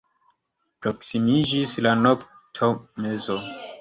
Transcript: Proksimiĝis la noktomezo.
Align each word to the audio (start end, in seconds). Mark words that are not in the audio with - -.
Proksimiĝis 0.85 1.77
la 1.87 1.93
noktomezo. 2.07 3.37